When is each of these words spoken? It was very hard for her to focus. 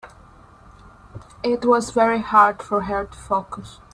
It 1.43 1.63
was 1.63 1.91
very 1.91 2.21
hard 2.21 2.63
for 2.63 2.85
her 2.85 3.05
to 3.05 3.15
focus. 3.15 3.77